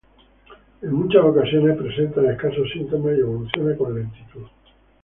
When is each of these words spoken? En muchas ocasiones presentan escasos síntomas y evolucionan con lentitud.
En 0.81 0.93
muchas 0.93 1.23
ocasiones 1.23 1.77
presentan 1.77 2.25
escasos 2.25 2.67
síntomas 2.73 3.15
y 3.15 3.19
evolucionan 3.19 3.77
con 3.77 3.93
lentitud. 3.93 4.45